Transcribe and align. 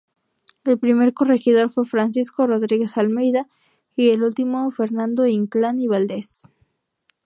El 0.63 0.79
primer 0.79 1.13
corregidor 1.13 1.69
fue 1.69 1.85
Francisco 1.85 2.47
Rodríguez 2.47 2.97
Almeida, 2.97 3.45
y 3.95 4.09
el 4.09 4.23
último, 4.23 4.71
Fernando 4.71 5.27
Inclán 5.27 5.79
y 5.79 5.85
Valdez. 5.85 6.49